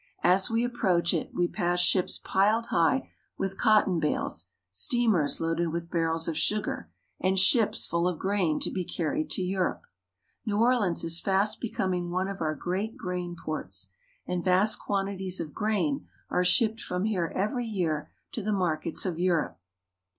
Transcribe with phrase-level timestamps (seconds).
[0.23, 5.91] As we approach it we pass ships piled high with cotton bales, steamers loaded with
[5.91, 6.89] barrels of sugar,
[7.19, 9.83] and ships full of grain to be carried to Europe.
[10.43, 12.91] New Orleans is fast becoming one of our NEW ORLEANS.
[12.97, 13.89] 139 great grain ports,
[14.25, 19.19] and vast quantities of grain are shipped from here every year to the markets of
[19.19, 19.59] Europe.